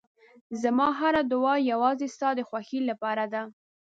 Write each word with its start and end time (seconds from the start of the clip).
زما 0.61 0.87
هره 0.99 1.21
دعا 1.31 1.55
یوازې 1.71 2.07
ستا 2.15 2.29
د 2.35 2.39
خوښۍ 2.49 2.79
لپاره 2.89 3.25
ده. 3.33 3.41